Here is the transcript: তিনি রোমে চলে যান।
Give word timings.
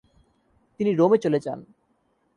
তিনি 0.79 0.91
রোমে 0.95 1.17
চলে 1.17 1.39
যান। 1.39 1.59